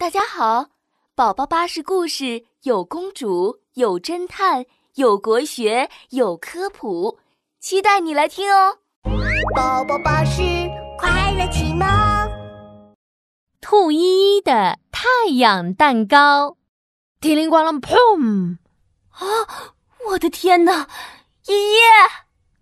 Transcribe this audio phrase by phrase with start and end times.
[0.00, 0.70] 大家好，
[1.14, 7.18] 宝宝巴士故事有公主，有侦探，有国学，有科普，
[7.60, 8.78] 期待你来听哦！
[9.54, 10.40] 宝宝巴士
[10.98, 11.86] 快乐启蒙。
[13.60, 16.56] 兔依依的太阳蛋糕，
[17.20, 18.56] 叮铃咣啷砰！
[19.10, 19.74] 啊，
[20.08, 20.88] 我的天哪！
[21.46, 21.76] 依依，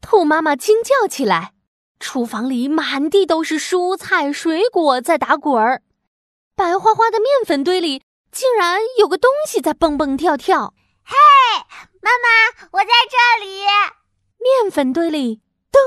[0.00, 1.52] 兔妈妈惊叫起来，
[2.00, 5.82] 厨房里满地都是蔬菜水果在打滚儿。
[6.58, 8.02] 白花花的面粉堆里，
[8.32, 10.74] 竟然有个东西在蹦蹦跳跳。
[11.04, 11.14] 嘿，
[12.02, 13.62] 妈妈，我在这里！
[14.40, 15.40] 面粉堆里，
[15.70, 15.78] 噔，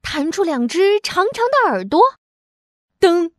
[0.00, 2.00] 弹出两只长长的耳朵，
[2.98, 3.32] 噔，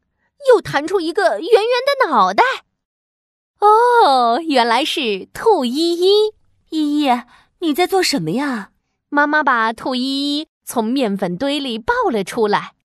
[0.47, 2.43] 又弹出一个圆圆的脑袋。
[3.59, 6.35] 哦，原来是兔依依。
[6.69, 7.09] 依依，
[7.61, 8.69] 你在做什么呀？
[9.09, 12.75] 妈妈把兔依依从面粉堆里抱了出来。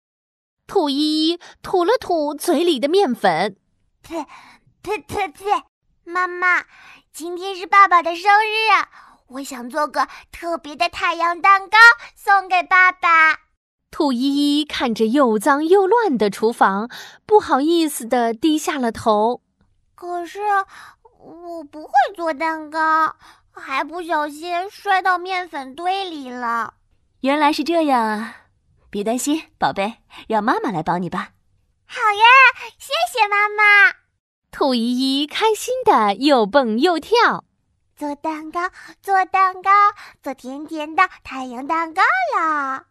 [0.68, 3.56] 兔依依吐了吐嘴里的面粉，
[4.02, 4.26] 呸
[4.82, 5.44] 呸呸呸！
[6.04, 6.66] 妈妈，
[7.10, 8.84] 今天是爸爸的生日，
[9.28, 11.78] 我想做个特别的太阳蛋糕
[12.14, 13.38] 送给爸爸。
[13.90, 16.90] 兔依依看着又脏又乱的厨房，
[17.24, 19.40] 不好意思的低下了头。
[19.94, 20.40] 可是
[21.18, 23.16] 我不会做蛋糕，
[23.52, 26.74] 还不小心摔到面粉堆里了。
[27.20, 28.36] 原来是这样啊！
[28.90, 29.94] 别担心，宝贝，
[30.26, 31.30] 让妈妈来帮你吧。
[31.86, 32.24] 好呀，
[32.78, 33.94] 谢谢妈妈。
[34.50, 37.44] 兔依依开心的又蹦又跳，
[37.96, 38.70] 做蛋糕，
[39.02, 39.70] 做蛋糕，
[40.22, 42.02] 做甜甜的太阳蛋糕
[42.36, 42.86] 啦！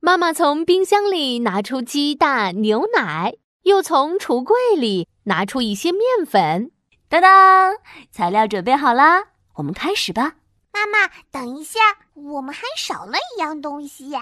[0.00, 6.70] 妈妈从冰箱里拿出鸡蛋、牛奶，又从橱柜里拿出一些面粉。
[7.08, 7.74] 当当，
[8.10, 9.24] 材料准备好啦，
[9.54, 10.34] 我们开始吧。
[10.72, 11.80] 妈妈，等一下，
[12.14, 14.14] 我们还少了一样东西。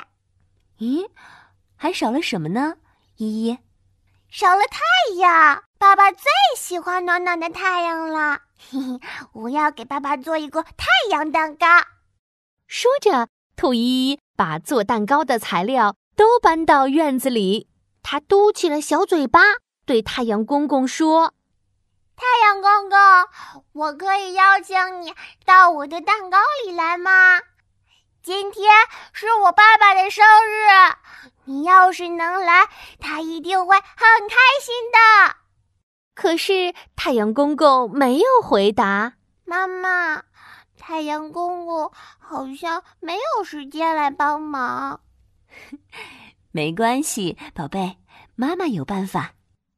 [0.79, 1.09] 咦，
[1.77, 2.75] 还少了什么呢？
[3.17, 3.59] 依依，
[4.29, 4.81] 少了太
[5.17, 5.63] 阳。
[5.79, 6.25] 爸爸最
[6.57, 8.41] 喜欢暖暖的太阳了。
[8.59, 9.01] 嘿嘿，
[9.33, 11.67] 我要给爸爸做一个太阳蛋糕。
[12.67, 17.69] 说着，兔依依把做蛋糕的材料都搬到院子里。
[18.03, 19.41] 他嘟起了小嘴巴，
[19.85, 21.35] 对太阳公公说
[22.17, 22.99] ：“太阳公公，
[23.73, 25.15] 我可以邀请你
[25.45, 27.41] 到我的蛋糕里来吗？”
[28.23, 28.65] 今天
[29.13, 30.25] 是我爸爸的生，
[31.45, 32.67] 你要是能来，
[32.99, 35.37] 他一定会很开心的。
[36.15, 39.15] 可是太阳公公没有回答。
[39.45, 40.23] 妈妈，
[40.79, 45.01] 太阳公公好像没有时间来帮忙。
[46.53, 47.99] 没关系，宝贝，
[48.35, 49.33] 妈妈有办法。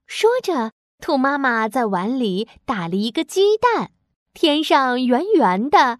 [0.06, 3.90] 说着，兔妈妈在碗里打了一个鸡蛋，
[4.32, 5.98] 天上圆圆的、亮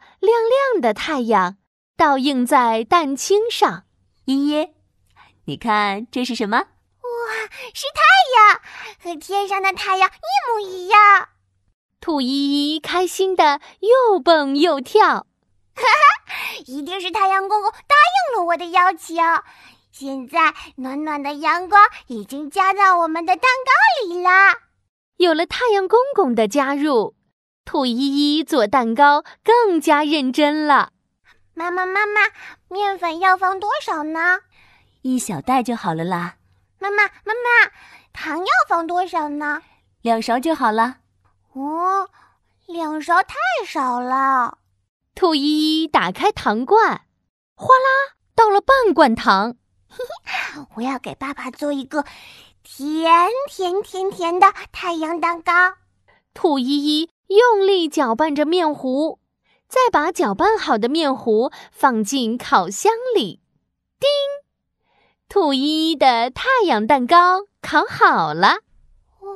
[0.73, 1.57] 亮的太阳。
[1.97, 3.83] 倒映在蛋清上，
[4.25, 4.69] 依依，
[5.49, 6.59] 你看这是什么？
[6.59, 6.65] 哇，
[7.73, 8.03] 是太
[8.37, 8.61] 阳，
[9.03, 11.31] 和天上的太阳一模一样。
[12.03, 15.27] 兔依依开心的又蹦又跳，
[15.75, 19.17] 哈哈，一定是太阳公公答应了我的邀请。
[19.91, 24.31] 现在暖暖的阳光已经加到我们的蛋糕里了。
[25.17, 27.17] 有了太阳公公的加入，
[27.65, 30.93] 兔依依做蛋糕更加认真了。
[31.55, 32.21] 妈妈，妈妈，
[32.69, 34.41] 面粉要放多少呢？
[35.09, 36.37] 一小袋就好了啦。
[36.79, 37.73] 妈妈，妈妈，
[38.13, 39.63] 糖要放多少呢？
[40.03, 40.99] 两勺就好了。
[41.55, 42.11] 哦，
[42.67, 43.35] 两勺太
[43.67, 44.59] 少了。
[45.15, 47.01] 兔依依打开糖罐，
[47.55, 49.57] 哗啦倒了半罐糖。
[49.89, 52.05] 嘿嘿，我要给爸爸做一个
[52.63, 55.53] 甜甜甜甜的太阳蛋糕。
[56.35, 59.21] 兔依依用力搅拌着面糊。
[59.69, 63.41] 再把搅拌好的面糊放进烤箱里，
[63.99, 64.09] 叮！
[65.31, 68.61] 兔依依的太阳蛋糕烤好了。
[69.21, 69.29] 哇，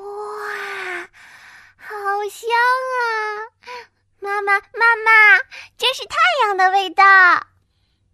[1.76, 1.94] 好
[2.30, 2.48] 香
[2.96, 3.04] 啊！
[4.18, 5.38] 妈妈，妈妈，
[5.76, 6.16] 这是太
[6.46, 7.04] 阳的味道。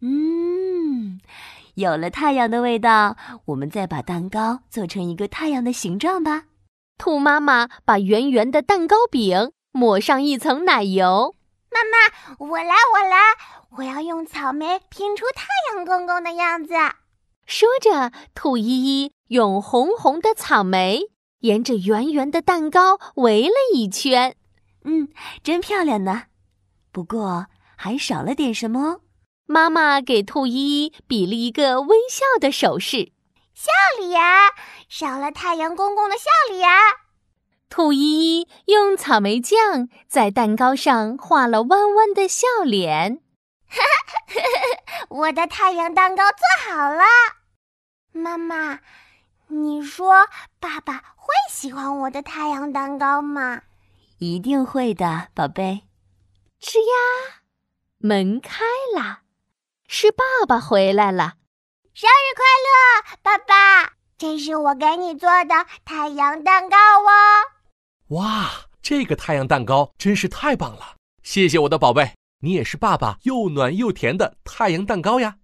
[0.01, 1.21] 嗯，
[1.75, 6.47] 有了太阳的味道，我们再把蛋糕做成一个太阳的形状吧。
[6.99, 11.37] 兔妈妈把圆圆的蛋糕饼抹上一层奶油。
[11.71, 13.17] 妈妈，我来，我来，
[13.77, 16.75] 我要用草莓拼出太阳公公的样子。
[17.49, 21.01] 说着，兔依依用红红的草莓
[21.41, 24.37] 沿着圆圆的蛋糕围了一圈。
[24.85, 25.09] 嗯，
[25.43, 26.25] 真漂亮呢。
[26.93, 29.01] 不过还少了点什么。
[29.47, 33.13] 妈妈给兔依依比了一个微笑的手势，
[33.55, 34.21] 笑脸，
[34.91, 36.69] 少了太阳公公的笑脸。
[37.71, 43.23] 兔依依用草莓酱在蛋糕上画了弯弯的笑脸。
[45.09, 47.05] 我的太阳蛋糕做好了，
[48.13, 48.81] 妈妈，
[49.49, 50.27] 你说
[50.59, 53.63] 爸爸会喜欢我的太阳蛋糕吗？
[54.19, 55.85] 一定会的，宝贝。
[56.61, 57.43] 吱呀，
[57.99, 58.65] 门开
[58.97, 59.21] 了，
[59.87, 61.35] 是爸爸回来了。
[61.95, 63.93] 生日快乐，爸爸！
[64.17, 68.17] 这是我给你做的太阳蛋糕哦。
[68.17, 68.51] 哇，
[68.83, 70.97] 这个太阳蛋糕真是太棒了！
[71.23, 75.37] 谢谢我的宝贝，你也是爸爸又暖又甜的太阳蛋糕呀。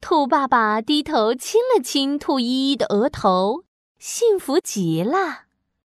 [0.00, 3.64] 兔爸爸低头亲了亲兔依依的额头，
[3.98, 5.47] 幸福极了。